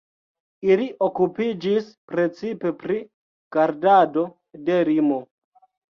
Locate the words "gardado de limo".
3.57-5.21